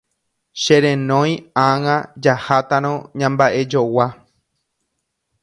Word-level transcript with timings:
Cherenói 0.61 1.31
ág̃a 1.67 1.97
jahátarõ 2.23 2.93
ñamba'ejogua. 3.19 4.07